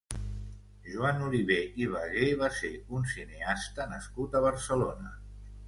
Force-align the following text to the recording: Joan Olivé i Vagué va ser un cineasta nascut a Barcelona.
Joan 0.93 1.19
Olivé 1.25 1.57
i 1.83 1.87
Vagué 1.91 2.31
va 2.41 2.51
ser 2.61 2.73
un 3.01 3.07
cineasta 3.13 3.89
nascut 3.95 4.35
a 4.41 4.45
Barcelona. 4.51 5.17